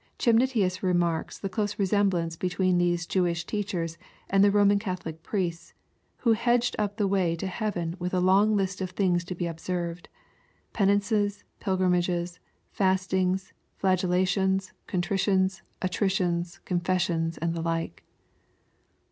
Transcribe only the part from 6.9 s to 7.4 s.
the way